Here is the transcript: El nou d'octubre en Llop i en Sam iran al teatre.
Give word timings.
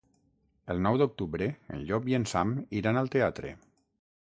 El 0.75 0.79
nou 0.85 0.95
d'octubre 1.01 1.49
en 1.77 1.83
Llop 1.91 2.09
i 2.13 2.17
en 2.21 2.25
Sam 2.33 2.57
iran 2.81 2.99
al 3.03 3.13
teatre. 3.17 3.53